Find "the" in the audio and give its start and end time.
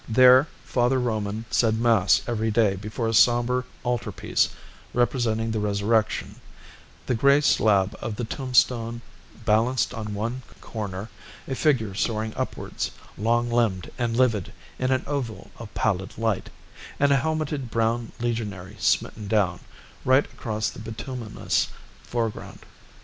5.51-5.59, 7.05-7.13, 8.15-8.23, 20.71-20.79